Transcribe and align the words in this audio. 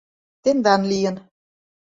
Тендан 0.43 0.81
лийын 0.91 1.15